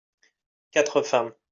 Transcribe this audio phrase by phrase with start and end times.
[0.71, 1.31] quatre femmes.